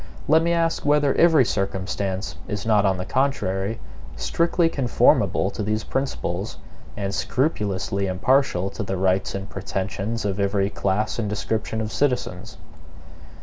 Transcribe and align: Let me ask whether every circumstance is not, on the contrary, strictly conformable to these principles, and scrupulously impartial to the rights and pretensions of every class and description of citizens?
Let 0.27 0.41
me 0.41 0.51
ask 0.51 0.83
whether 0.83 1.13
every 1.13 1.45
circumstance 1.45 2.35
is 2.47 2.65
not, 2.65 2.87
on 2.87 2.97
the 2.97 3.05
contrary, 3.05 3.79
strictly 4.15 4.67
conformable 4.67 5.51
to 5.51 5.61
these 5.61 5.83
principles, 5.83 6.57
and 6.97 7.13
scrupulously 7.13 8.07
impartial 8.07 8.71
to 8.71 8.81
the 8.81 8.97
rights 8.97 9.35
and 9.35 9.47
pretensions 9.47 10.25
of 10.25 10.39
every 10.39 10.71
class 10.71 11.19
and 11.19 11.29
description 11.29 11.81
of 11.81 11.91
citizens? 11.91 12.57